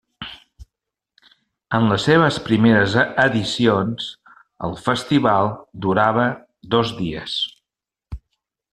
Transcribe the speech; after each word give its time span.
En 1.79 1.85
les 1.91 2.05
seves 2.09 2.39
primeres 2.47 2.97
edicions, 3.25 4.09
el 4.69 4.75
festival 4.89 5.55
durava 5.87 6.29
dos 6.77 6.99
dies. 7.05 7.41